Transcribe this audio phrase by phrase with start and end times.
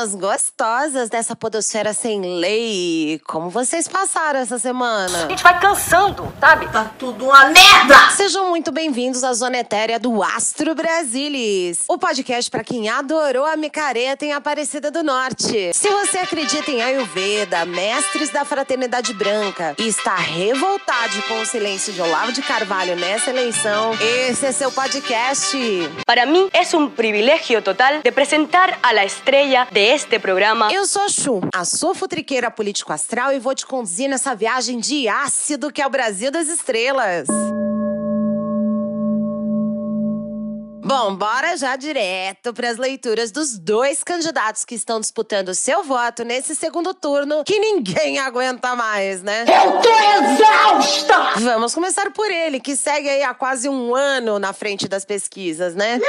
[0.00, 0.16] estrelinhas
[0.90, 3.20] gostosas dessa podosfera sem lei.
[3.26, 5.26] Como vocês passaram essa semana?
[5.26, 6.68] A gente vai cansando, sabe?
[6.68, 8.10] Tá tudo uma merda!
[8.16, 13.56] Sejam muito bem-vindos à Zona Etérea do Astro Brasilis, o podcast para quem adorou a
[13.56, 15.70] micareta em Aparecida do Norte.
[15.72, 21.92] Se você acredita em Ayurveda, mestres da Fraternidade Branca e está revoltado com o silêncio
[21.92, 25.56] de Olavo de Carvalho nessa eleição, esse é seu podcast.
[26.04, 30.68] Para mí es un privilegio total de presentar a la estrella de este programa.
[30.72, 35.08] Eu sou a Chu, a sua futriqueira político-astral e vou te conduzir nessa viagem de
[35.08, 37.28] ácido que é o Brasil das Estrelas.
[40.90, 46.24] Bom, bora já direto para as leituras dos dois candidatos que estão disputando seu voto
[46.24, 49.44] nesse segundo turno, que ninguém aguenta mais, né?
[49.44, 51.38] Eu tô exausta!
[51.38, 55.76] Vamos começar por ele, que segue aí há quase um ano na frente das pesquisas,
[55.76, 56.00] né?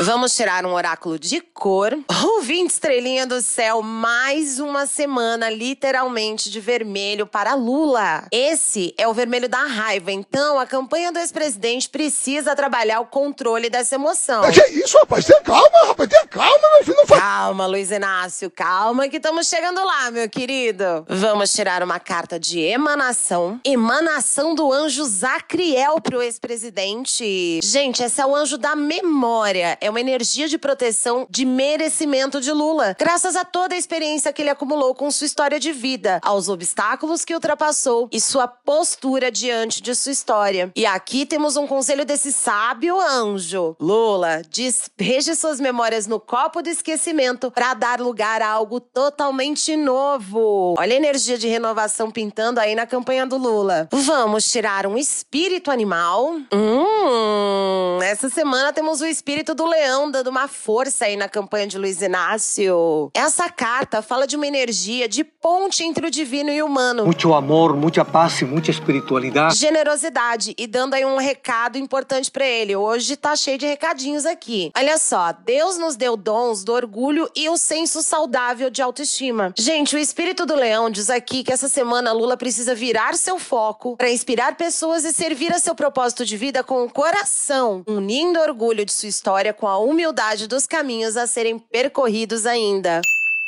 [0.00, 1.98] Vamos tirar um oráculo de cor.
[2.22, 8.24] Ouvinte estrelinha do céu, mais uma semana literalmente de vermelho para Lula.
[8.30, 13.68] Esse é o vermelho da raiva, então a campanha do ex-presidente precisa trabalhar o controle
[13.68, 14.44] dessa emoção.
[14.44, 15.24] É que isso, rapaz?
[15.24, 16.08] Tenha calma, rapaz.
[16.08, 16.96] Tenha calma, meu filho.
[16.96, 17.20] Não faz...
[17.20, 21.04] Calma, Luiz Inácio, calma que estamos chegando lá, meu querido.
[21.08, 23.60] Vamos tirar uma carta de emanação.
[23.64, 27.58] Emanação do anjo Zacriel pro ex-presidente.
[27.64, 29.76] Gente, esse é o anjo da memória.
[29.80, 32.96] É uma energia de proteção, de merecimento de Lula.
[32.98, 37.24] Graças a toda a experiência que ele acumulou com sua história de vida, aos obstáculos
[37.24, 40.70] que ultrapassou e sua postura diante de sua história.
[40.76, 43.76] E aqui temos um conselho desse sábio anjo.
[43.80, 50.74] Lula, despeje suas memórias no copo do esquecimento para dar lugar a algo totalmente novo.
[50.78, 53.88] Olha a energia de renovação pintando aí na campanha do Lula.
[53.92, 56.36] Vamos tirar um espírito animal.
[56.52, 59.77] Hum, essa semana temos o espírito do leão
[60.10, 63.10] dando uma força aí na campanha de Luiz Inácio.
[63.14, 67.06] Essa carta fala de uma energia de ponte entre o divino e o humano.
[67.06, 69.54] Mucho amor, mucha paz y mucha espiritualidad.
[69.54, 72.74] Generosidade e dando aí um recado importante pra ele.
[72.74, 74.72] Hoje tá cheio de recadinhos aqui.
[74.76, 79.52] Olha só, Deus nos deu dons do orgulho e o senso saudável de autoestima.
[79.56, 83.96] Gente, o espírito do leão diz aqui que essa semana Lula precisa virar seu foco
[83.96, 88.84] pra inspirar pessoas e servir a seu propósito de vida com o coração, unindo orgulho
[88.84, 93.00] de sua história com a humildade dos caminhos a serem percorridos ainda.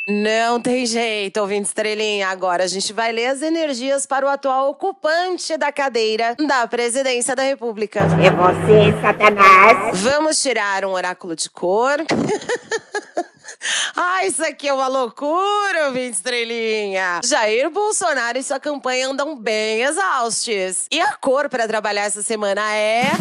[0.07, 2.27] Não tem jeito, ouvinte estrelinha.
[2.27, 7.35] Agora a gente vai ler as energias para o atual ocupante da cadeira da presidência
[7.35, 7.99] da República.
[7.99, 9.99] É você, Satanás!
[10.01, 11.97] Vamos tirar um oráculo de cor.
[13.95, 17.21] Ah, isso aqui é uma loucura, ouvinte estrelinha.
[17.23, 20.87] Jair Bolsonaro e sua campanha andam bem exaustos.
[20.89, 23.11] E a cor para trabalhar essa semana é.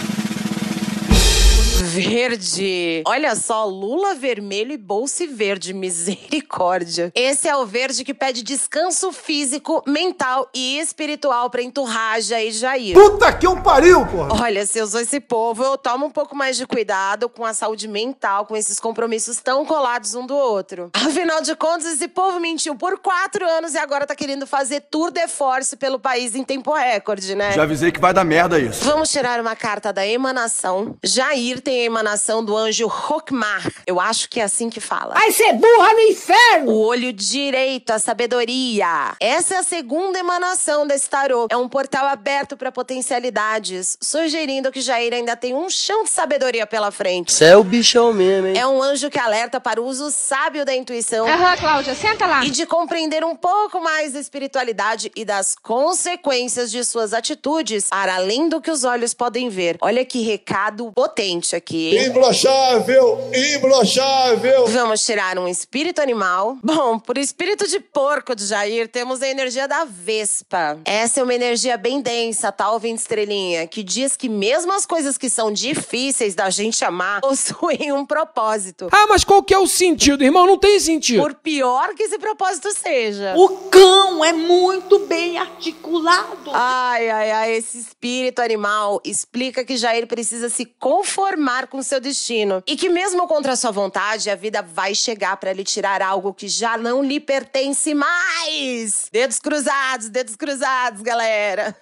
[1.83, 3.03] Verde.
[3.07, 5.73] Olha só, Lula vermelho e bolsa verde.
[5.73, 7.11] Misericórdia.
[7.15, 12.95] Esse é o verde que pede descanso físico, mental e espiritual pra enturraja e Jair.
[12.95, 14.43] Puta que eu pariu, porra!
[14.43, 17.55] Olha, se eu sou esse povo, eu tomo um pouco mais de cuidado com a
[17.55, 20.91] saúde mental, com esses compromissos tão colados um do outro.
[20.93, 25.11] Afinal de contas, esse povo mentiu por quatro anos e agora tá querendo fazer tour
[25.11, 27.53] de force pelo país em tempo recorde, né?
[27.53, 28.85] Já avisei que vai dar merda isso.
[28.85, 30.97] Vamos tirar uma carta da emanação.
[31.03, 33.71] Jair tem a emanação do anjo Hokmar.
[33.87, 35.15] Eu acho que é assim que fala.
[35.15, 36.73] Vai ser burra no inferno!
[36.73, 39.15] O olho direito, a sabedoria.
[39.21, 41.47] Essa é a segunda emanação desse tarô.
[41.51, 46.67] É um portal aberto para potencialidades, sugerindo que Jair ainda tem um chão de sabedoria
[46.67, 47.33] pela frente.
[47.33, 48.59] Você é o bichão mesmo, hein?
[48.59, 52.45] É um anjo que alerta para o uso sábio da intuição Aham, Cláudia, senta lá.
[52.45, 58.15] e de compreender um pouco mais da espiritualidade e das consequências de suas atitudes, para
[58.17, 59.77] além do que os olhos podem ver.
[59.81, 61.60] Olha que recado potente aqui.
[61.69, 62.07] Hein?
[62.07, 63.31] Imbrochável!
[63.35, 64.67] Imbrochável!
[64.67, 66.59] Vamos tirar um espírito animal.
[66.63, 70.79] Bom, por espírito de porco de Jair, temos a energia da Vespa.
[70.85, 73.67] Essa é uma energia bem densa, tá, ouvinte estrelinha?
[73.67, 78.89] Que diz que mesmo as coisas que são difíceis da gente amar possuem um propósito.
[78.93, 80.47] Ah, mas qual que é o sentido, irmão?
[80.47, 81.23] Não tem sentido.
[81.23, 83.35] Por pior que esse propósito seja.
[83.37, 86.51] O cão é muito bem articulado.
[86.53, 92.63] Ai, ai, ai, esse espírito animal explica que Jair precisa se conformar com seu destino.
[92.67, 96.49] E que mesmo contra sua vontade, a vida vai chegar pra lhe tirar algo que
[96.49, 99.09] já não lhe pertence mais.
[99.13, 101.77] Dedos cruzados, dedos cruzados, galera.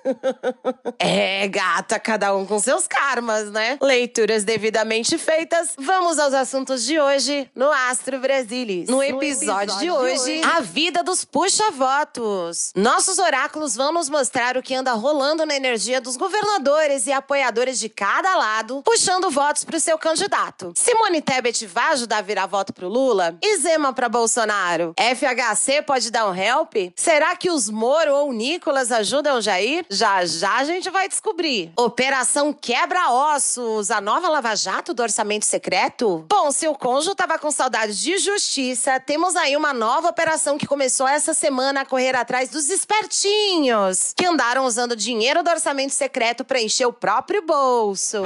[0.99, 3.79] é, gata, cada um com seus karmas, né?
[3.81, 5.75] Leituras devidamente feitas.
[5.79, 8.89] Vamos aos assuntos de hoje no Astro Brasilis.
[8.89, 12.73] No episódio, de, hoje, a vida dos puxa-votos.
[12.75, 17.79] Nossos oráculos vão nos mostrar o que anda rolando na energia dos governadores e apoiadores
[17.79, 20.73] de cada lado, puxando votos votos pro seu candidato.
[20.77, 23.37] Simone Tebet vai ajudar a virar voto pro Lula?
[23.43, 24.95] E Zema pra Bolsonaro?
[24.97, 26.75] FHC pode dar um help?
[26.95, 29.85] Será que os Moro ou Nicolas ajudam o Jair?
[29.89, 31.73] Já já a gente vai descobrir.
[31.77, 36.25] Operação Quebra-Ossos, a nova Lava Jato do orçamento secreto?
[36.29, 40.67] Bom, se o cônjuge tava com saudade de justiça, temos aí uma nova operação que
[40.67, 46.45] começou essa semana a correr atrás dos espertinhos, que andaram usando dinheiro do orçamento secreto
[46.45, 48.23] para encher o próprio bolso.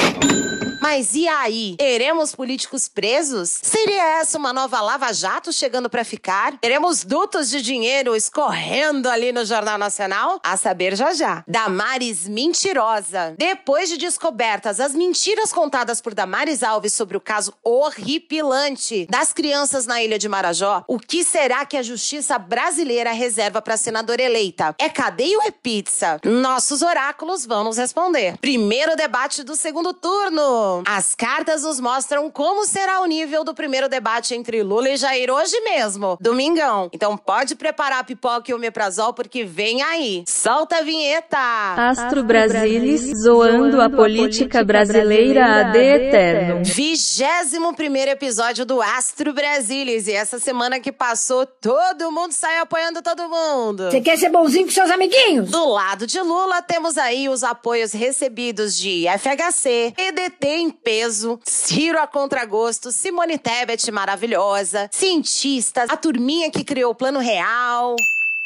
[0.82, 1.76] Mas e aí?
[1.79, 3.49] Teremos políticos presos?
[3.62, 6.58] Seria essa uma nova Lava Jato chegando para ficar?
[6.58, 10.40] Teremos dutos de dinheiro escorrendo ali no Jornal Nacional?
[10.43, 11.44] A saber já já.
[11.46, 13.37] Damares mentirosa.
[13.38, 19.87] Depois de descobertas as mentiras contadas por Damares Alves sobre o caso horripilante das crianças
[19.87, 24.75] na ilha de Marajó, o que será que a justiça brasileira reserva para senadora eleita?
[24.81, 26.19] É cadeia ou é pizza?
[26.25, 28.37] Nossos oráculos vão nos responder.
[28.38, 30.71] Primeiro debate do segundo turno.
[30.86, 35.30] As cartas nos mostram como será o nível do primeiro debate entre Lula e Jair
[35.30, 36.88] hoje mesmo, domingão.
[36.92, 40.24] Então pode preparar a pipoca e o meprazol porque vem aí.
[40.26, 41.38] Solta a vinheta!
[41.76, 46.64] Astro Brasilis, zoando a política brasileira a de eterno.
[46.64, 50.06] Vigésimo primeiro episódio do Astro Brasilis.
[50.06, 53.90] E essa semana que passou, todo mundo saiu apoiando todo mundo.
[53.90, 55.50] Você quer ser bonzinho com seus amiguinhos?
[55.50, 61.99] Do lado de Lula, temos aí os apoios recebidos de FHC, EDT em peso, Ciro
[61.99, 67.97] a contragosto, Simone Tebet maravilhosa, cientistas, a turminha que criou o Plano Real.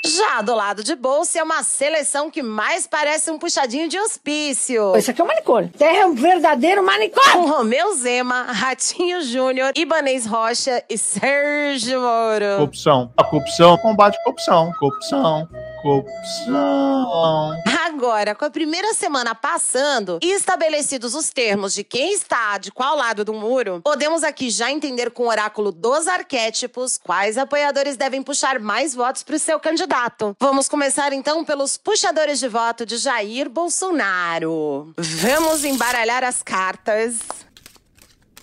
[0.04, 4.96] Já do lado de bolsa é uma seleção que mais parece um puxadinho de hospício.
[4.96, 5.70] Isso aqui é um manicômio.
[5.76, 7.32] Terra é um verdadeiro manicômio.
[7.32, 12.56] Com Romeu Zema, Ratinho Júnior, Ibanez Rocha e Sérgio Moro.
[12.58, 13.10] Corrupção.
[13.16, 14.72] A corrupção combate corrupção.
[14.78, 15.48] Corrupção.
[15.82, 17.54] Corrupção.
[17.96, 22.94] Agora, com a primeira semana passando e estabelecidos os termos de quem está de qual
[22.94, 28.22] lado do muro, podemos aqui já entender com o oráculo dos arquétipos quais apoiadores devem
[28.22, 30.36] puxar mais votos para o seu candidato.
[30.38, 34.92] Vamos começar então pelos puxadores de voto de Jair Bolsonaro.
[34.98, 37.14] Vamos embaralhar as cartas.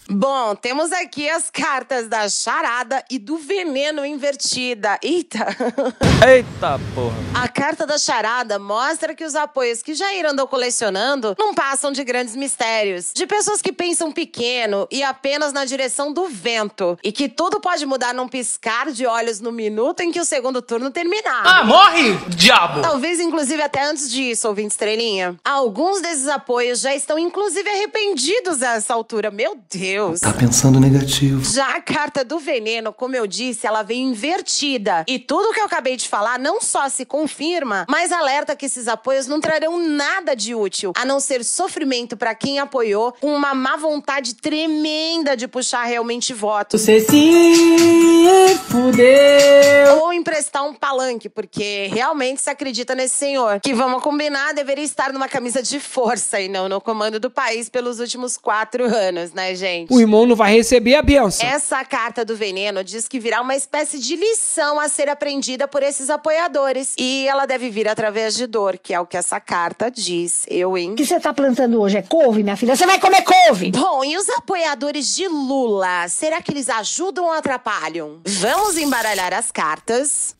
[0.09, 5.00] Bom, temos aqui as cartas da charada e do veneno invertida.
[5.01, 5.47] Eita!
[6.27, 7.15] Eita porra!
[7.33, 12.03] A carta da charada mostra que os apoios que Jair andou colecionando não passam de
[12.03, 13.11] grandes mistérios.
[13.13, 16.97] De pessoas que pensam pequeno e apenas na direção do vento.
[17.01, 20.61] E que tudo pode mudar num piscar de olhos no minuto em que o segundo
[20.61, 21.44] turno terminar.
[21.45, 22.81] Ah, morre, diabo!
[22.81, 25.38] Talvez, inclusive, até antes disso, ouvinte estrelinha.
[25.45, 29.31] Alguns desses apoios já estão, inclusive, arrependidos a essa altura.
[29.31, 29.93] Meu Deus!
[30.22, 31.44] Tá pensando negativo.
[31.44, 35.04] Já a carta do veneno, como eu disse, ela vem invertida.
[35.07, 38.88] E tudo que eu acabei de falar não só se confirma, mas alerta que esses
[38.88, 43.54] apoios não trarão nada de útil, a não ser sofrimento para quem apoiou, com uma
[43.54, 46.81] má vontade tremenda de puxar realmente votos.
[46.81, 49.98] Você se fudeu.
[50.01, 53.60] Ou emprestar um palanque, porque realmente se acredita nesse senhor.
[53.60, 57.69] Que vamos combinar, deveria estar numa camisa de força e não no comando do país
[57.69, 59.82] pelos últimos quatro anos, né, gente?
[59.89, 61.48] O irmão não vai receber a benção.
[61.48, 65.84] Essa carta do veneno diz que virá uma espécie de lição a ser aprendida por
[65.84, 66.93] esses apoiadores.
[66.98, 70.46] E ela deve vir através de dor, que é o que essa carta diz.
[70.48, 70.91] Eu, hein?
[70.91, 72.75] O que você tá plantando hoje é couve, minha filha?
[72.75, 73.72] Você vai comer couve!
[73.72, 76.08] Bom, e os apoiadores de Lula?
[76.08, 78.22] Será que eles ajudam ou atrapalham?
[78.25, 80.36] Vamos embaralhar as cartas.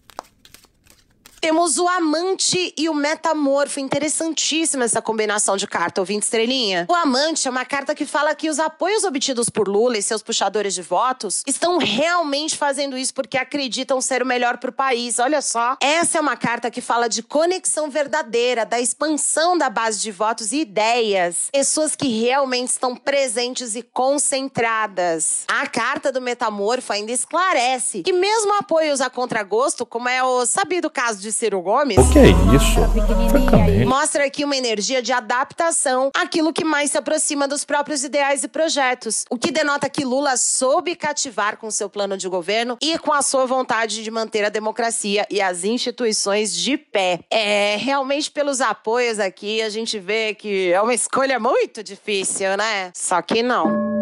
[1.44, 3.78] Temos o amante e o metamorfo.
[3.78, 6.86] Interessantíssima essa combinação de carta, ouvinte estrelinha.
[6.90, 10.24] O amante é uma carta que fala que os apoios obtidos por Lula e seus
[10.24, 15.20] puxadores de votos estão realmente fazendo isso porque acreditam ser o melhor pro país.
[15.20, 15.76] Olha só.
[15.82, 20.54] Essa é uma carta que fala de conexão verdadeira, da expansão da base de votos
[20.54, 21.50] e ideias.
[21.52, 25.44] Pessoas que realmente estão presentes e concentradas.
[25.50, 30.90] A carta do metamorfo ainda esclarece que mesmo apoios a contragosto, como é o sabido
[30.90, 31.98] caso de Ciro Gomes.
[32.12, 32.80] Que é isso?
[33.86, 38.48] Mostra aqui uma energia de adaptação àquilo que mais se aproxima dos próprios ideais e
[38.48, 39.26] projetos.
[39.30, 43.22] O que denota que Lula soube cativar com seu plano de governo e com a
[43.22, 47.20] sua vontade de manter a democracia e as instituições de pé.
[47.30, 52.92] É, realmente pelos apoios aqui, a gente vê que é uma escolha muito difícil, né?
[52.94, 53.94] Só que não.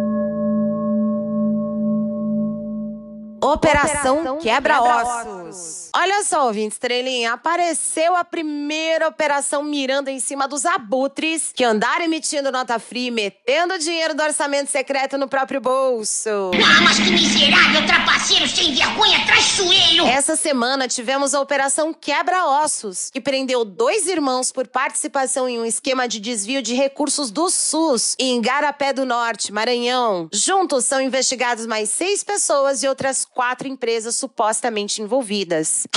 [3.43, 5.40] Operação Quebra-Ossos.
[5.51, 5.89] Ossos.
[5.93, 12.05] Olha só, ouvinte estrelinha, apareceu a primeira operação mirando em cima dos abutres que andaram
[12.05, 16.29] emitindo nota fria e metendo dinheiro do orçamento secreto no próprio bolso.
[16.29, 20.05] Ah, mas que miserável, trapaceiro, sem vergonha, traiçoeiro!
[20.07, 26.07] Essa semana tivemos a Operação Quebra-Ossos, que prendeu dois irmãos por participação em um esquema
[26.07, 30.29] de desvio de recursos do SUS em Garapé do Norte, Maranhão.
[30.31, 35.40] Juntos são investigados mais seis pessoas e outras quatro empresas supostamente envolvidas.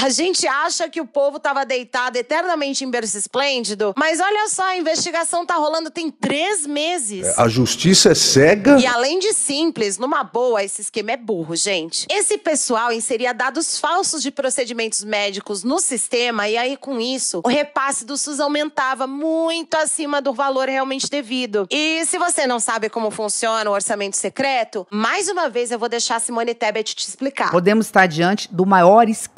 [0.00, 4.64] A gente acha que o povo estava deitado eternamente em berço esplêndido, mas olha só,
[4.64, 7.38] a investigação tá rolando tem três meses.
[7.38, 8.78] A justiça é cega.
[8.78, 12.06] E além de simples, numa boa, esse esquema é burro, gente.
[12.10, 17.48] Esse pessoal inseria dados falsos de procedimentos médicos no sistema e aí com isso, o
[17.48, 21.66] repasse do SUS aumentava muito acima do valor realmente devido.
[21.70, 25.88] E se você não sabe como funciona o orçamento secreto, mais uma vez eu vou
[25.88, 27.50] deixar a Simone Tebet te explicar.
[27.50, 29.33] Podemos estar diante do maior esquema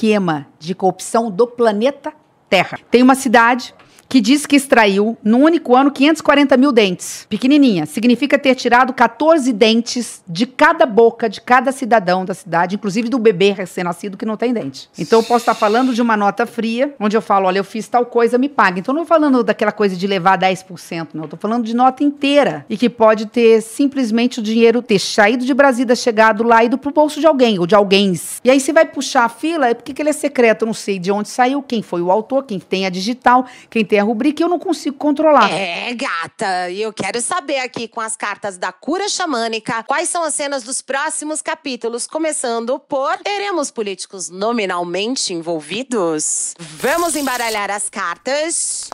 [0.58, 2.12] de corrupção do planeta
[2.48, 2.78] Terra.
[2.90, 3.74] Tem uma cidade
[4.08, 7.26] que diz que extraiu, no único ano, 540 mil dentes.
[7.28, 7.86] Pequenininha.
[7.86, 13.18] Significa ter tirado 14 dentes de cada boca de cada cidadão da cidade, inclusive do
[13.18, 14.88] bebê recém-nascido que não tem dente.
[14.98, 17.88] Então eu posso estar falando de uma nota fria, onde eu falo, olha, eu fiz
[17.88, 18.78] tal coisa, me paga.
[18.78, 21.22] Então eu não estou falando daquela coisa de levar 10%, não.
[21.22, 22.64] Eu estou falando de nota inteira.
[22.68, 26.92] E que pode ter simplesmente o dinheiro ter saído de Brasília, chegado lá, ido pro
[26.92, 28.06] bolso de alguém, ou de alguém.
[28.44, 30.74] E aí você vai puxar a fila, é porque que ele é secreto, eu não
[30.74, 34.04] sei de onde saiu, quem foi o autor, quem tem a digital, quem tem a
[34.04, 35.50] rubrica, eu não consigo controlar.
[35.50, 40.22] É, gata, e eu quero saber aqui com as cartas da cura xamânica quais são
[40.22, 46.54] as cenas dos próximos capítulos, começando por teremos políticos nominalmente envolvidos?
[46.58, 48.90] Vamos embaralhar as cartas.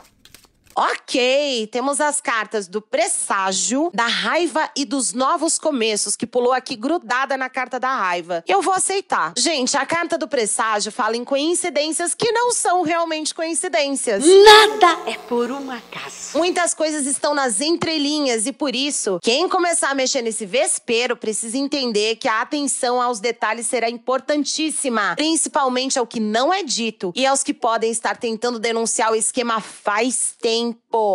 [0.75, 6.75] Ok, temos as cartas do presságio, da raiva e dos novos começos, que pulou aqui
[6.75, 8.43] grudada na carta da raiva.
[8.47, 9.33] Eu vou aceitar.
[9.37, 14.23] Gente, a carta do presságio fala em coincidências que não são realmente coincidências.
[14.25, 16.37] Nada é por um acaso.
[16.37, 21.57] Muitas coisas estão nas entrelinhas e por isso, quem começar a mexer nesse vespeiro precisa
[21.57, 27.25] entender que a atenção aos detalhes será importantíssima, principalmente ao que não é dito e
[27.25, 30.62] aos que podem estar tentando denunciar o esquema faz tempo.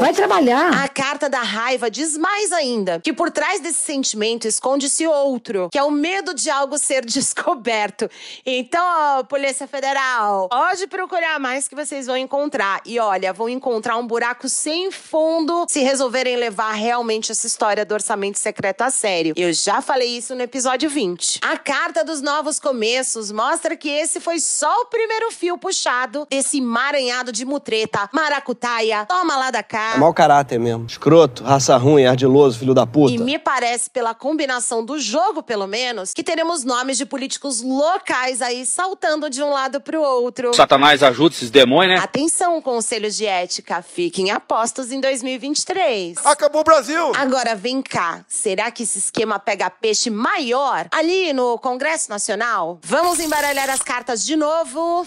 [0.00, 0.84] Vai trabalhar.
[0.84, 5.78] A carta da raiva diz mais ainda que por trás desse sentimento esconde-se outro, que
[5.78, 8.10] é o medo de algo ser descoberto.
[8.44, 12.80] Então, ó, Polícia Federal, pode procurar mais que vocês vão encontrar.
[12.84, 17.94] E olha, vão encontrar um buraco sem fundo se resolverem levar realmente essa história do
[17.94, 19.34] orçamento secreto a sério.
[19.36, 21.40] Eu já falei isso no episódio 20.
[21.42, 26.58] A carta dos novos começos mostra que esse foi só o primeiro fio puxado desse
[26.58, 29.94] emaranhado de mutreta, maracutaia, toma lá da cá.
[29.94, 30.86] É mau caráter mesmo.
[30.86, 33.12] Escroto, raça ruim, ardiloso, filho da puta.
[33.12, 38.42] E me parece, pela combinação do jogo, pelo menos, que teremos nomes de políticos locais
[38.42, 40.52] aí saltando de um lado pro outro.
[40.54, 42.04] Satanás ajuda esses demônios, né?
[42.04, 46.18] Atenção, conselhos de ética, fiquem apostos em 2023.
[46.24, 47.12] Acabou o Brasil!
[47.14, 52.78] Agora vem cá, será que esse esquema pega peixe maior ali no Congresso Nacional?
[52.82, 55.06] Vamos embaralhar as cartas de novo.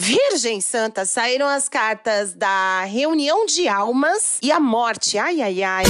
[0.00, 5.18] Virgem Santa, saíram as cartas da reunião de almas e a morte.
[5.18, 5.84] Ai, ai, ai.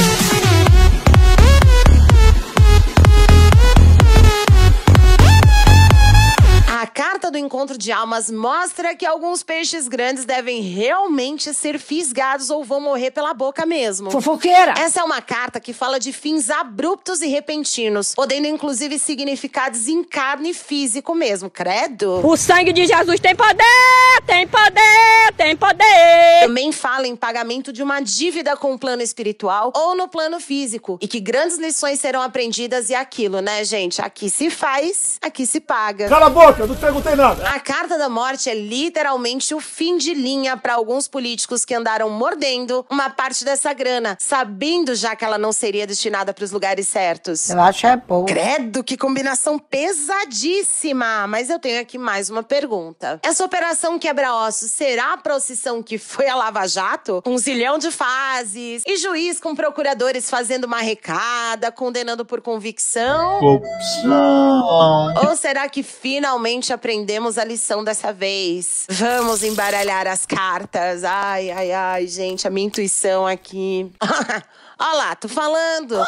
[7.50, 13.10] Encontro de almas mostra que alguns peixes grandes devem realmente ser fisgados ou vão morrer
[13.10, 14.08] pela boca mesmo.
[14.08, 14.74] Fofoqueira!
[14.78, 20.04] Essa é uma carta que fala de fins abruptos e repentinos, podendo inclusive significados em
[20.04, 22.24] carne e físico mesmo, credo.
[22.24, 26.42] O sangue de Jesus tem poder, tem poder, tem poder.
[26.42, 31.00] Também fala em pagamento de uma dívida com o plano espiritual ou no plano físico,
[31.02, 34.00] e que grandes lições serão aprendidas e aquilo, né, gente?
[34.00, 36.08] Aqui se faz, aqui se paga.
[36.08, 37.39] Cala a boca, não perguntei nada.
[37.44, 42.10] A carta da morte é literalmente o fim de linha para alguns políticos que andaram
[42.10, 46.86] mordendo uma parte dessa grana, sabendo já que ela não seria destinada para os lugares
[46.88, 47.48] certos.
[47.48, 48.24] Eu acho é bom.
[48.24, 51.26] Credo, que combinação pesadíssima!
[51.26, 53.18] Mas eu tenho aqui mais uma pergunta.
[53.22, 57.22] Essa operação quebra-ossos será a procissão que foi a Lava Jato?
[57.26, 63.40] Um zilhão de fases e juiz com procuradores fazendo uma recada, condenando por convicção?
[63.40, 65.14] Corrupção.
[65.26, 68.86] Ou será que finalmente aprendemos a lição dessa vez?
[68.88, 71.04] Vamos embaralhar as cartas.
[71.04, 73.92] Ai, ai, ai, gente, a minha intuição aqui.
[74.78, 75.92] Olha lá, tô falando.
[75.92, 76.06] Olha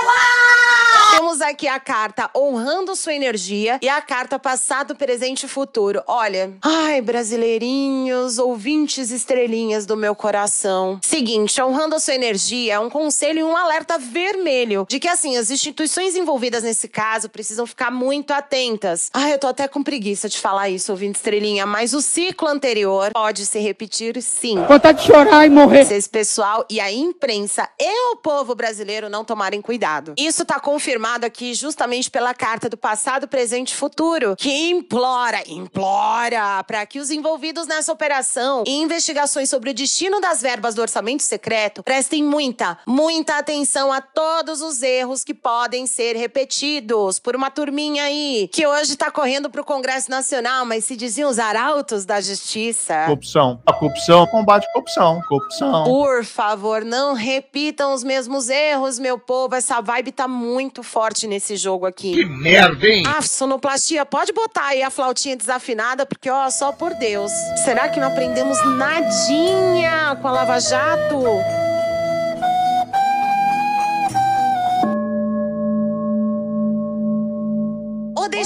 [0.00, 0.71] ela!
[1.12, 6.02] Temos aqui a carta honrando sua energia e a carta passado, presente e futuro.
[6.06, 10.98] Olha, ai, brasileirinhos, ouvintes estrelinhas do meu coração.
[11.02, 15.36] Seguinte, honrando a sua energia é um conselho e um alerta vermelho de que, assim,
[15.36, 19.10] as instituições envolvidas nesse caso precisam ficar muito atentas.
[19.12, 23.12] Ai, eu tô até com preguiça de falar isso, ouvinte estrelinha, mas o ciclo anterior
[23.12, 24.56] pode se repetir sim.
[24.64, 25.84] Vontade de chorar e morrer.
[25.84, 30.14] Se esse pessoal e a imprensa e o povo brasileiro não tomarem cuidado.
[30.16, 36.62] Isso tá confirmado aqui justamente pela carta do passado, presente e futuro, que implora, implora
[36.64, 41.22] para que os envolvidos nessa operação e investigações sobre o destino das verbas do orçamento
[41.22, 47.50] secreto prestem muita, muita atenção a todos os erros que podem ser repetidos por uma
[47.50, 52.20] turminha aí que hoje tá correndo pro Congresso Nacional, mas se diziam os arautos da
[52.20, 53.04] justiça.
[53.04, 53.60] Corrupção.
[53.66, 55.20] A corrupção combate a corrupção.
[55.28, 55.84] Corrupção.
[55.84, 59.54] Por favor, não repitam os mesmos erros, meu povo.
[59.54, 62.12] Essa vibe tá muito forte nesse jogo aqui.
[62.12, 63.02] Que merda, hein?
[63.06, 67.32] Ah, sonoplastia, pode botar aí a flautinha desafinada, porque, ó, só por Deus.
[67.64, 71.24] Será que não aprendemos nadinha com a Lava Jato?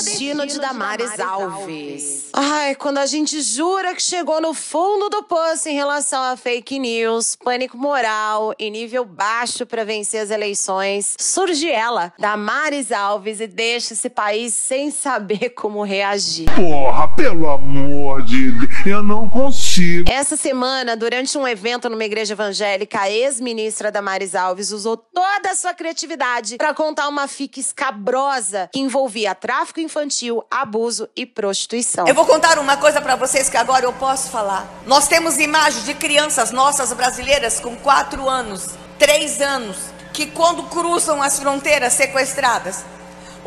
[0.06, 2.30] Destino de Damares Alves.
[2.32, 6.78] Ai, quando a gente jura que chegou no fundo do poço em relação a fake
[6.78, 13.46] news, pânico moral e nível baixo para vencer as eleições, surge ela, Damares Alves, e
[13.46, 16.46] deixa esse país sem saber como reagir.
[16.54, 20.08] Porra, pelo amor de Deus, eu não consigo.
[20.08, 25.56] Essa semana, durante um evento numa igreja evangélica, a ex-ministra Damares Alves usou toda a
[25.56, 29.95] sua criatividade para contar uma fique escabrosa que envolvia tráfico infantil,
[30.50, 32.06] abuso e prostituição.
[32.06, 34.68] Eu vou contar uma coisa para vocês que agora eu posso falar.
[34.86, 39.76] Nós temos imagens de crianças nossas brasileiras com 4 anos, 3 anos,
[40.12, 42.84] que quando cruzam as fronteiras sequestradas,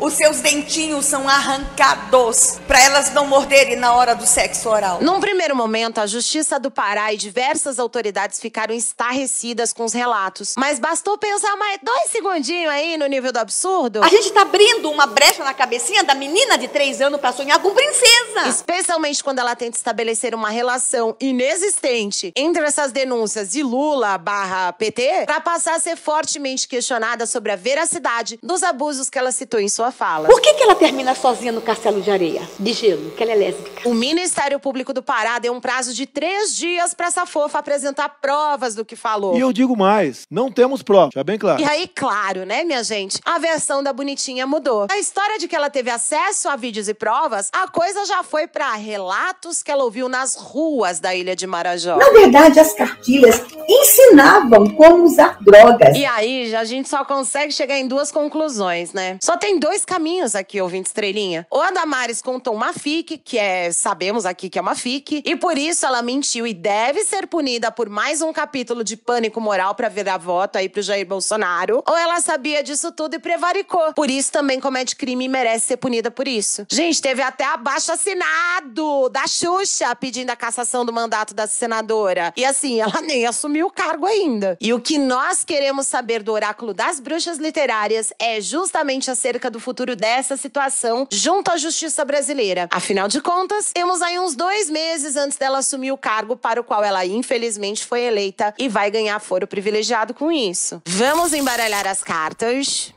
[0.00, 5.00] os seus dentinhos são arrancados para elas não morderem na hora do sexo oral.
[5.02, 10.54] Num primeiro momento, a Justiça do Pará e diversas autoridades ficaram estarrecidas com os relatos.
[10.56, 14.02] Mas bastou pensar mais dois segundinhos aí no nível do absurdo.
[14.02, 17.58] A gente está abrindo uma brecha na cabecinha da menina de três anos para sonhar
[17.60, 18.48] com princesa.
[18.48, 25.24] Especialmente quando ela tenta estabelecer uma relação inexistente entre essas denúncias e Lula barra PT,
[25.26, 29.68] para passar a ser fortemente questionada sobre a veracidade dos abusos que ela citou em
[29.68, 30.28] sua fala.
[30.28, 32.42] Por que, que ela termina sozinha no castelo de areia?
[32.58, 33.88] De gelo, que ela é lésbica.
[33.88, 38.08] O Ministério Público do Pará deu um prazo de três dias para essa fofa apresentar
[38.20, 39.36] provas do que falou.
[39.36, 41.60] E eu digo mais, não temos provas, já bem claro.
[41.60, 43.20] E aí, claro, né, minha gente?
[43.24, 44.86] A versão da bonitinha mudou.
[44.90, 48.46] A história de que ela teve acesso a vídeos e provas, a coisa já foi
[48.46, 51.96] para relatos que ela ouviu nas ruas da ilha de Marajó.
[51.96, 55.96] Na verdade, as cartilhas ensinavam como usar drogas.
[55.96, 59.18] E aí, a gente só consegue chegar em duas conclusões, né?
[59.22, 61.46] Só tem dois caminhos aqui, ouvinte estrelinha.
[61.50, 65.36] Ou a Damares contou uma fic, que é, sabemos aqui que é uma fic, e
[65.36, 69.74] por isso ela mentiu e deve ser punida por mais um capítulo de pânico moral
[69.74, 71.82] para virar voto aí pro Jair Bolsonaro.
[71.86, 73.92] Ou ela sabia disso tudo e prevaricou.
[73.94, 76.66] Por isso também comete crime e merece ser punida por isso.
[76.70, 82.32] Gente, teve até abaixo assinado da Xuxa pedindo a cassação do mandato da senadora.
[82.36, 84.56] E assim, ela nem assumiu o cargo ainda.
[84.60, 89.58] E o que nós queremos saber do oráculo das bruxas literárias é justamente acerca do
[89.58, 92.68] futuro dessa situação junto à justiça brasileira.
[92.70, 96.64] Afinal de contas, temos aí uns dois meses antes dela assumir o cargo para o
[96.64, 100.82] qual ela infelizmente foi eleita e vai ganhar foro privilegiado com isso.
[100.86, 102.92] Vamos embaralhar as cartas.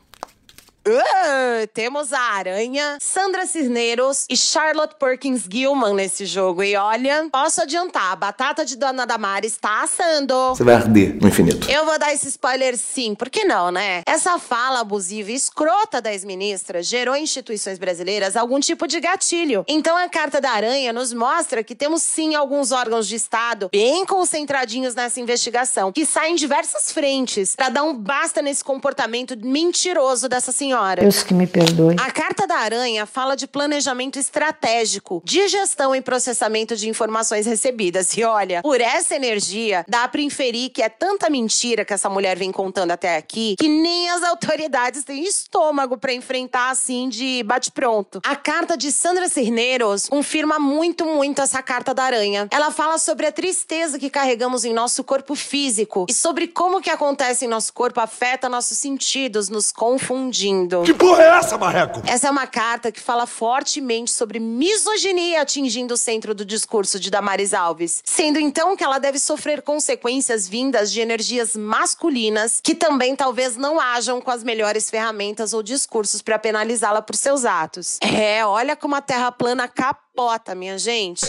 [0.86, 6.62] Uh, temos a Aranha, Sandra Cisneros e Charlotte Perkins Gilman nesse jogo.
[6.62, 10.50] E olha, posso adiantar, a batata de Dona Damares está assando.
[10.50, 11.70] Você vai arder no infinito.
[11.70, 14.02] Eu vou dar esse spoiler sim, por que não, né?
[14.04, 19.64] Essa fala abusiva e escrota da ex-ministra gerou em instituições brasileiras algum tipo de gatilho.
[19.66, 24.04] Então a Carta da Aranha nos mostra que temos sim alguns órgãos de Estado bem
[24.04, 30.52] concentradinhos nessa investigação, que saem diversas frentes para dar um basta nesse comportamento mentiroso dessa
[30.52, 31.02] senhora senhora.
[31.02, 31.96] Deus que me perdoe.
[31.98, 38.16] A Carta da Aranha fala de planejamento estratégico, de gestão e processamento de informações recebidas.
[38.16, 42.36] E olha, por essa energia, dá pra inferir que é tanta mentira que essa mulher
[42.36, 48.20] vem contando até aqui, que nem as autoridades têm estômago para enfrentar assim de bate-pronto.
[48.24, 52.48] A carta de Sandra Cirneiros confirma muito, muito essa Carta da Aranha.
[52.50, 56.80] Ela fala sobre a tristeza que carregamos em nosso corpo físico e sobre como o
[56.80, 60.63] que acontece em nosso corpo afeta nossos sentidos, nos confundindo.
[60.84, 62.02] Que porra é essa, Marreco?
[62.06, 67.10] Essa é uma carta que fala fortemente sobre misoginia atingindo o centro do discurso de
[67.10, 73.14] Damares Alves, sendo então que ela deve sofrer consequências vindas de energias masculinas que também
[73.14, 77.98] talvez não hajam com as melhores ferramentas ou discursos para penalizá-la por seus atos.
[78.00, 79.68] É, olha como a Terra plana
[80.14, 81.24] capota, minha gente.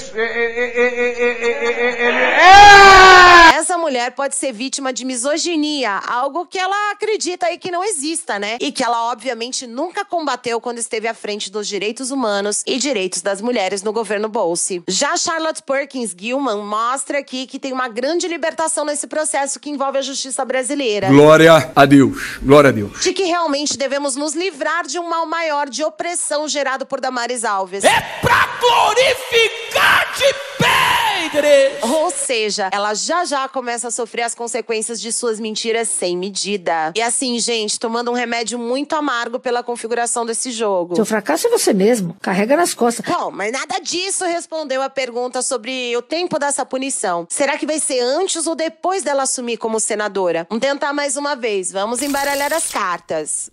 [3.56, 8.38] Essa mulher pode ser vítima de misoginia, algo que ela acredita aí que não exista,
[8.38, 8.58] né?
[8.62, 13.24] E que ela obviamente nunca combateu quando esteve à frente dos direitos humanos e direitos
[13.24, 14.84] das mulheres no governo Bolse.
[14.88, 19.98] Já Charlotte Perkins Gilman mostra aqui que tem uma grande libertação nesse processo que envolve
[19.98, 21.08] a justiça brasileira.
[21.08, 22.38] Glória a Deus.
[22.38, 23.02] Glória a Deus.
[23.02, 27.44] De que realmente devemos nos livrar de um mal maior de opressão gerado por Damares
[27.44, 27.84] Alves.
[27.84, 28.46] É pra
[28.76, 31.78] glorificar de pedre!
[31.82, 36.92] Ou seja, ela já já começa a sofrer as consequências de suas mentiras sem medida.
[36.96, 40.96] E assim, gente, tomando um remédio muito amargo pela configuração desse jogo.
[40.96, 42.16] Seu fracasso é você mesmo.
[42.22, 43.06] Carrega nas costas.
[43.06, 47.26] Bom, mas nada disso respondeu a pergunta sobre o tempo dessa punição.
[47.30, 50.46] Será que vai ser antes ou depois dela assumir como senadora?
[50.50, 51.72] Vamos tentar mais uma vez.
[51.72, 53.50] Vamos embaralhar as cartas.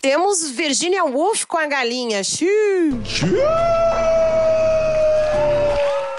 [0.00, 2.24] Temos Virginia Woolf com a galinha.
[2.24, 2.48] Xiii.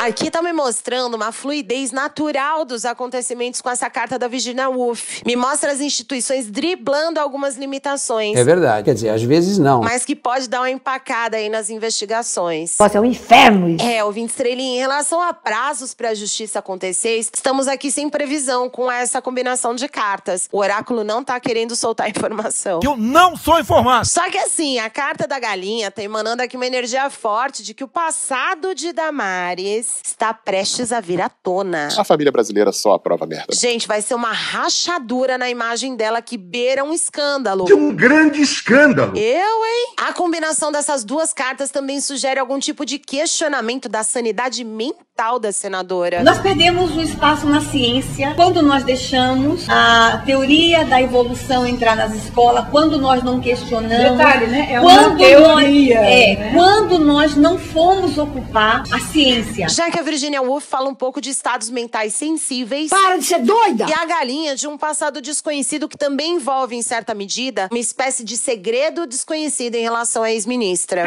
[0.02, 5.22] Aqui tá me mostrando uma fluidez natural dos acontecimentos com essa carta da Virginia Woolf.
[5.24, 8.36] Me mostra as instituições driblando algumas limitações.
[8.36, 8.86] É verdade.
[8.86, 9.82] Quer dizer, às vezes não.
[9.82, 12.78] Mas que pode dar uma empacada aí nas investigações.
[12.80, 13.86] Nossa, é um inferno isso.
[13.86, 18.72] É, ouvinte estrelinha, em relação a prazos para a justiça acontecer, estamos aqui sem previsão
[18.72, 20.50] com essa combinação de cartas.
[20.52, 22.80] O oráculo não tá querendo soltar informação.
[22.84, 24.08] Eu não sou informado.
[24.08, 27.84] Só que assim, a carta da galinha tá emanando aqui uma energia forte de que
[27.84, 31.90] o passado de Damares está prestes a vir à tona.
[31.98, 33.54] A família brasileira só aprova merda.
[33.54, 37.66] Gente, vai ser uma rachadura na imagem dela que beira um escândalo.
[37.66, 39.18] Que um grande escândalo.
[39.18, 39.94] Eu, hein?
[39.98, 45.52] A combinação dessas duas cartas também sugere algum tipo de questionamento da sanidade mental da
[45.52, 46.24] senadora.
[46.24, 52.14] Nós perdemos o espaço na ciência quando nós deixamos a teoria da evolução entrar nas
[52.14, 54.18] escolas, quando nós não questionamos.
[54.18, 54.68] Detalhe, né?
[54.72, 55.96] É quando uma teoria.
[55.96, 56.52] Nós, é, né?
[56.54, 59.70] quando nós não fomos ocupar a ciência.
[59.70, 62.89] Já que a Virginia Woolf fala um pouco de estados mentais sensíveis.
[62.89, 63.86] Para de ser doida!
[63.89, 68.24] E a galinha de um passado desconhecido que também envolve, em certa medida, uma espécie
[68.24, 71.06] de segredo desconhecido em relação à ex-ministra.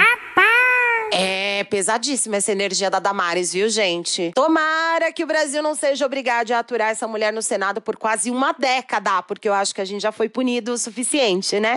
[1.12, 4.32] É pesadíssima essa energia da Damares, viu, gente?
[4.34, 8.30] Tomara que o Brasil não seja obrigado a aturar essa mulher no Senado por quase
[8.30, 11.76] uma década, porque eu acho que a gente já foi punido o suficiente, né?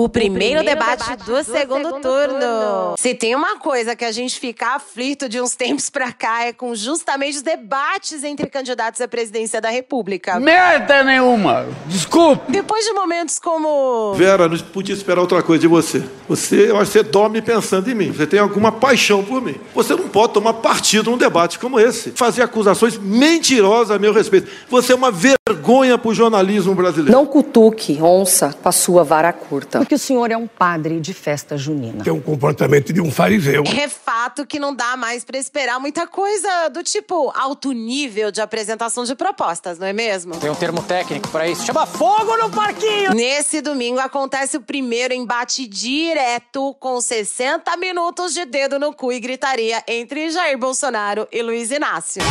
[0.00, 2.38] O primeiro, primeiro debate, debate do, do segundo, segundo turno.
[2.38, 2.94] turno.
[2.96, 6.52] Se tem uma coisa que a gente fica aflito de uns tempos pra cá é
[6.52, 10.38] com justamente os debates entre candidatos à presidência da República.
[10.38, 11.66] Merda nenhuma!
[11.86, 12.44] Desculpe!
[12.48, 14.14] Depois de momentos como.
[14.14, 16.00] Vera, não podia esperar outra coisa de você.
[16.28, 18.12] Você, eu acho que você dorme pensando em mim.
[18.12, 19.56] Você tem alguma paixão por mim.
[19.74, 22.12] Você não pode tomar partido num debate como esse.
[22.12, 24.48] Fazer acusações mentirosas a meu respeito.
[24.70, 25.10] Você é uma
[25.48, 27.12] vergonha pro jornalismo brasileiro.
[27.12, 29.78] Não cutuque onça com a sua vara curta.
[29.78, 32.04] Porque o senhor é um padre de festa junina.
[32.04, 33.64] Tem um comportamento de um fariseu.
[33.66, 38.40] É fato que não dá mais pra esperar muita coisa do tipo alto nível de
[38.40, 40.36] apresentação de propostas, não é mesmo?
[40.36, 41.64] Tem um termo técnico pra isso.
[41.64, 43.14] Chama fogo no parquinho!
[43.14, 49.20] Nesse domingo acontece o primeiro embate direto com 60 minutos de dedo no cu e
[49.20, 52.22] gritaria entre Jair Bolsonaro e Luiz Inácio.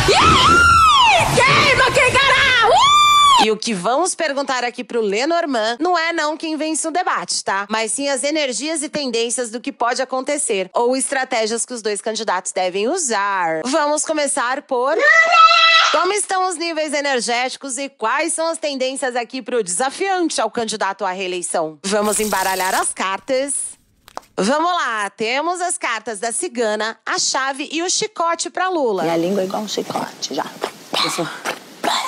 [1.34, 2.48] Queima quem cará!
[3.40, 7.44] E o que vamos perguntar aqui pro Lenormand não é não quem vence o debate,
[7.44, 7.66] tá?
[7.70, 12.00] Mas sim as energias e tendências do que pode acontecer ou estratégias que os dois
[12.00, 13.62] candidatos devem usar.
[13.64, 14.96] Vamos começar por
[15.92, 21.04] como estão os níveis energéticos e quais são as tendências aqui pro desafiante ao candidato
[21.04, 21.78] à reeleição?
[21.84, 23.54] Vamos embaralhar as cartas.
[24.36, 29.04] Vamos lá, temos as cartas da cigana, a chave e o chicote pra Lula.
[29.04, 30.44] Minha língua é igual um chicote, já.
[30.90, 31.26] 不错。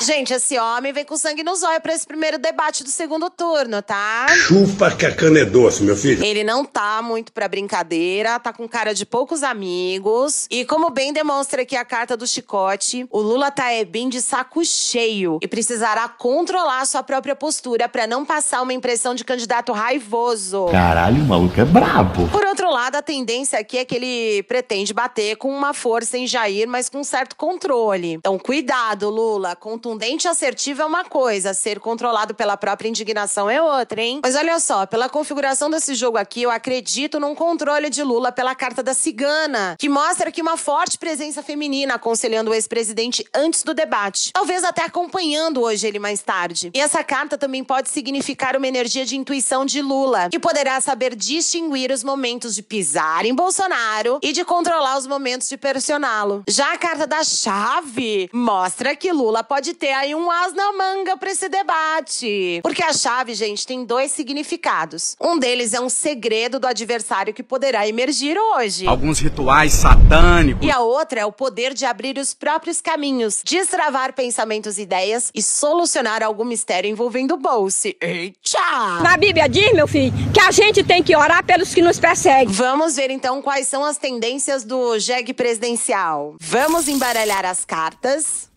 [0.01, 3.83] Gente, esse homem vem com sangue nos olhos pra esse primeiro debate do segundo turno,
[3.83, 4.27] tá?
[4.31, 6.25] Chupa que a cana é doce, meu filho.
[6.25, 10.47] Ele não tá muito pra brincadeira, tá com cara de poucos amigos.
[10.51, 14.21] E como bem demonstra aqui a carta do chicote, o Lula tá é, bem de
[14.21, 19.73] saco cheio e precisará controlar sua própria postura pra não passar uma impressão de candidato
[19.73, 20.67] raivoso.
[20.71, 22.29] Caralho, o maluco é brabo.
[22.29, 26.27] Por outro lado, a tendência aqui é que ele pretende bater com uma força em
[26.27, 28.13] Jair, mas com um certo controle.
[28.13, 33.49] Então, cuidado, Lula, com contundente e assertivo é uma coisa, ser controlado pela própria indignação
[33.49, 34.19] é outra, hein?
[34.21, 38.53] Mas olha só, pela configuração desse jogo aqui, eu acredito num controle de Lula pela
[38.53, 43.73] carta da cigana, que mostra aqui uma forte presença feminina aconselhando o ex-presidente antes do
[43.73, 44.33] debate.
[44.33, 46.73] Talvez até acompanhando hoje ele mais tarde.
[46.75, 51.15] E essa carta também pode significar uma energia de intuição de Lula, que poderá saber
[51.15, 56.43] distinguir os momentos de pisar em Bolsonaro e de controlar os momentos de pressioná-lo.
[56.49, 61.17] Já a carta da chave mostra que Lula pode ter aí um as na manga
[61.17, 62.61] para esse debate.
[62.63, 65.17] Porque a chave, gente, tem dois significados.
[65.21, 68.87] Um deles é um segredo do adversário que poderá emergir hoje.
[68.87, 70.67] Alguns rituais satânicos.
[70.67, 75.31] E a outra é o poder de abrir os próprios caminhos, destravar pensamentos e ideias
[75.35, 77.97] e solucionar algum mistério envolvendo o Bolse.
[78.01, 79.03] Eita!
[79.03, 82.53] Na Bíblia diz, meu filho, que a gente tem que orar pelos que nos perseguem.
[82.53, 86.35] Vamos ver então quais são as tendências do jegue presidencial.
[86.41, 88.50] Vamos embaralhar as cartas.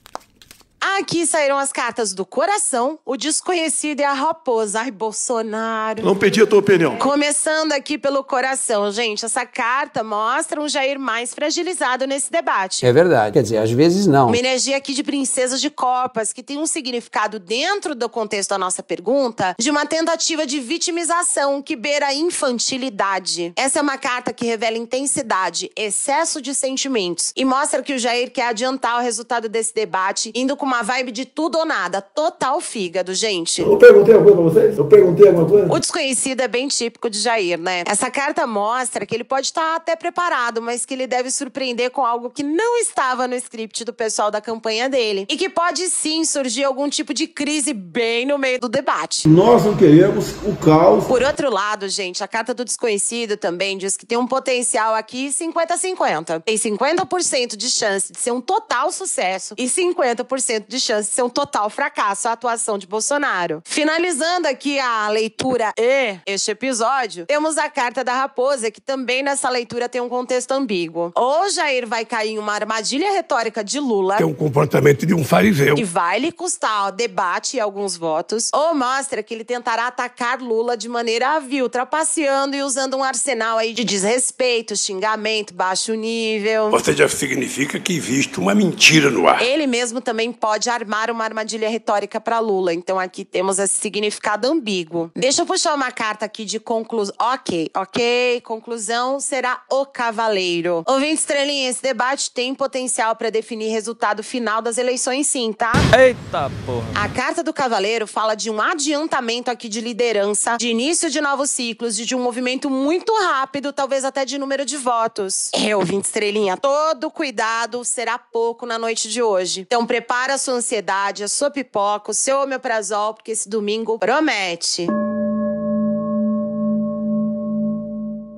[0.85, 4.81] Aqui saíram as cartas do coração, o desconhecido e a raposa.
[4.81, 6.03] Ai, Bolsonaro.
[6.03, 6.97] Não pedi a tua opinião.
[6.97, 9.23] Começando aqui pelo coração, gente.
[9.23, 12.85] Essa carta mostra um Jair mais fragilizado nesse debate.
[12.85, 13.31] É verdade.
[13.31, 14.27] Quer dizer, às vezes não.
[14.27, 18.57] Uma energia aqui de princesas de copas, que tem um significado dentro do contexto da
[18.57, 23.53] nossa pergunta, de uma tentativa de vitimização que beira a infantilidade.
[23.55, 28.29] Essa é uma carta que revela intensidade, excesso de sentimentos e mostra que o Jair
[28.29, 32.59] quer adiantar o resultado desse debate, indo com uma vibe de tudo ou nada, total
[32.59, 33.61] fígado, gente.
[33.61, 34.77] Eu perguntei alguma coisa pra vocês?
[34.77, 35.73] Eu perguntei alguma coisa?
[35.73, 37.83] O desconhecido é bem típico de Jair, né?
[37.85, 42.05] Essa carta mostra que ele pode estar até preparado, mas que ele deve surpreender com
[42.05, 45.25] algo que não estava no script do pessoal da campanha dele.
[45.29, 49.27] E que pode sim surgir algum tipo de crise bem no meio do debate.
[49.27, 51.05] Nós não queremos o caos.
[51.05, 55.29] Por outro lado, gente, a carta do desconhecido também diz que tem um potencial aqui
[55.29, 56.41] 50-50.
[56.43, 61.23] Tem 50% de chance de ser um total sucesso e 50% de chance de ser
[61.23, 63.61] um total fracasso a atuação de Bolsonaro.
[63.65, 69.49] Finalizando aqui a leitura e este episódio, temos a carta da raposa, que também nessa
[69.49, 71.11] leitura tem um contexto ambíguo.
[71.15, 74.17] Ou Jair vai cair em uma armadilha retórica de Lula.
[74.17, 75.75] Que é um comportamento de um fariseu.
[75.75, 78.49] Que vai lhe custar ó, debate e alguns votos.
[78.53, 83.57] Ou mostra que ele tentará atacar Lula de maneira vil, trapaceando e usando um arsenal
[83.57, 86.69] aí de desrespeito, xingamento, baixo nível.
[86.71, 89.41] Ou seja, significa que existe uma mentira no ar.
[89.41, 92.73] Ele mesmo também pode armar uma armadilha retórica para Lula.
[92.73, 95.11] Então aqui temos esse significado ambíguo.
[95.15, 97.15] Deixa eu puxar uma carta aqui de conclusão.
[97.19, 98.41] Ok, ok.
[98.41, 100.83] Conclusão será o cavaleiro.
[100.87, 105.71] Ouvinte estrelinha, esse debate tem potencial para definir resultado final das eleições, sim, tá?
[105.97, 106.85] Eita porra.
[106.95, 111.49] A carta do cavaleiro fala de um adiantamento aqui de liderança, de início de novos
[111.49, 115.49] ciclos, e de um movimento muito rápido, talvez até de número de votos.
[115.53, 119.61] É, ouvinte estrelinha, todo cuidado será pouco na noite de hoje.
[119.61, 124.87] Então prepara sua ansiedade, a sua pipoca, o seu omeprazol, porque esse domingo promete.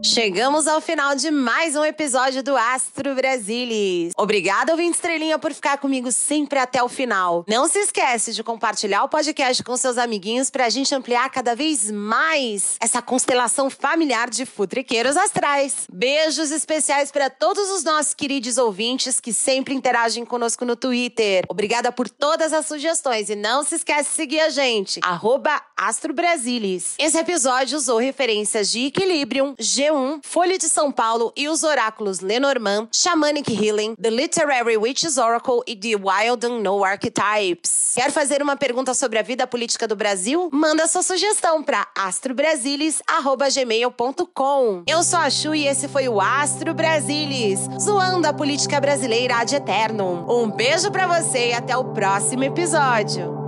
[0.06, 4.14] Chegamos ao final de mais um episódio do Astro Brasilis.
[4.16, 7.44] Obrigada, ouvinte estrelinha, por ficar comigo sempre até o final.
[7.48, 11.90] Não se esquece de compartilhar o podcast com seus amiguinhos pra gente ampliar cada vez
[11.90, 15.88] mais essa constelação familiar de futriqueiros astrais.
[15.92, 21.44] Beijos especiais para todos os nossos queridos ouvintes que sempre interagem conosco no Twitter.
[21.50, 26.14] Obrigada por todas as sugestões e não se esquece de seguir a gente, arroba Astro
[26.14, 26.94] Brasilis.
[27.00, 29.56] Esse episódio usou referências de Equilibrium,
[29.96, 35.62] G1, Folha de São Paulo e os oráculos Lenormand, Shamanic Healing, The Literary Witches Oracle
[35.66, 37.94] e The Wild Unknown Archetypes.
[37.96, 40.50] Quer fazer uma pergunta sobre a vida política do Brasil?
[40.52, 44.84] Manda sua sugestão para astrobrasilis@gmail.com.
[44.86, 49.56] Eu sou a Chu e esse foi o Astro Brasilis, zoando a política brasileira ad
[49.56, 50.26] eternum.
[50.30, 53.45] Um beijo para você e até o próximo episódio.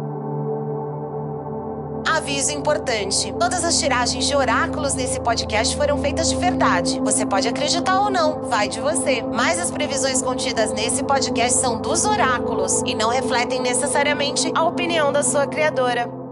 [2.15, 7.01] Aviso importante: todas as tiragens de oráculos nesse podcast foram feitas de verdade.
[7.01, 9.21] Você pode acreditar ou não, vai de você.
[9.21, 15.11] Mas as previsões contidas nesse podcast são dos oráculos e não refletem necessariamente a opinião
[15.11, 16.26] da sua criadora.